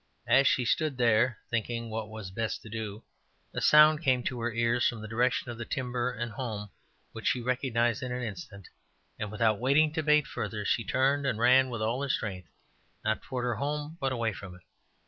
As 0.25 0.47
she 0.47 0.65
stood 0.65 0.97
there, 0.97 1.37
thinking 1.51 1.91
what 1.91 2.05
it 2.05 2.09
was 2.09 2.31
best 2.31 2.63
to 2.63 2.69
do, 2.69 3.03
a 3.53 3.61
sound 3.61 4.01
came 4.01 4.23
to 4.23 4.39
her 4.41 4.51
ears 4.51 4.87
from 4.87 4.99
the 4.99 5.07
direction 5.07 5.51
of 5.51 5.59
the 5.59 5.63
timber 5.63 6.11
and 6.11 6.31
home, 6.31 6.71
which 7.11 7.27
she 7.27 7.39
recognized 7.39 8.01
in 8.01 8.11
an 8.11 8.23
instant, 8.23 8.67
and 9.19 9.31
without 9.31 9.59
waiting 9.59 9.93
to 9.93 10.01
debate 10.01 10.25
further, 10.25 10.65
she 10.65 10.83
turned 10.83 11.27
and 11.27 11.37
ran 11.37 11.69
with 11.69 11.83
all 11.83 12.01
her 12.01 12.09
strength, 12.09 12.49
not 13.05 13.21
toward 13.21 13.43
her 13.45 13.57
home, 13.57 13.99
but 14.01 14.11
away 14.11 14.33
from 14.33 14.55
it. 14.55 14.61